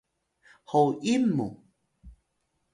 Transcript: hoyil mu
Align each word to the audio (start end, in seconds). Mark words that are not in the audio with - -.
hoyil 0.69 1.23
mu 1.35 1.47